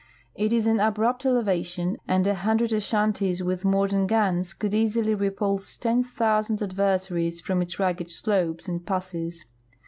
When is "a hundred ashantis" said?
2.25-3.43